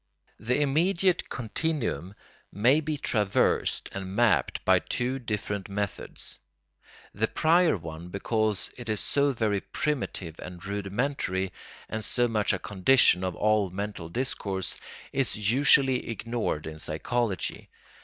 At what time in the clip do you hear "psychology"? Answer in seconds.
16.79-17.69